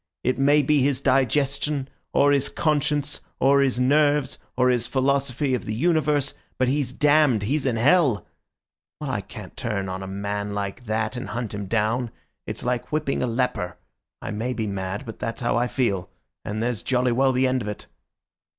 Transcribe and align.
It 0.23 0.39
may 0.39 0.63
be 0.63 0.81
his 0.81 0.99
digestion, 0.99 1.87
or 2.11 2.31
his 2.31 2.49
conscience, 2.49 3.21
or 3.39 3.61
his 3.61 3.79
nerves, 3.79 4.39
or 4.57 4.69
his 4.69 4.87
philosophy 4.87 5.53
of 5.53 5.65
the 5.65 5.75
universe, 5.75 6.33
but 6.57 6.67
he's 6.67 6.91
damned, 6.91 7.43
he's 7.43 7.67
in 7.67 7.75
hell! 7.77 8.25
Well, 8.99 9.11
I 9.11 9.21
can't 9.21 9.55
turn 9.55 9.87
on 9.89 10.01
a 10.01 10.07
man 10.07 10.55
like 10.55 10.85
that, 10.85 11.15
and 11.15 11.29
hunt 11.29 11.53
him 11.53 11.67
down. 11.67 12.09
It's 12.47 12.65
like 12.65 12.91
whipping 12.91 13.21
a 13.21 13.27
leper. 13.27 13.77
I 14.23 14.31
may 14.31 14.53
be 14.53 14.65
mad, 14.65 15.05
but 15.05 15.19
that's 15.19 15.41
how 15.41 15.55
I 15.55 15.67
feel; 15.67 16.09
and 16.43 16.63
there's 16.63 16.81
jolly 16.81 17.11
well 17.11 17.31
the 17.31 17.45
end 17.45 17.61
of 17.61 17.67
it." 17.67 17.85